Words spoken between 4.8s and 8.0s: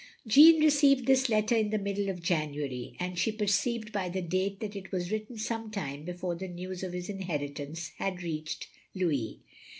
was written some time before the news of his inheritance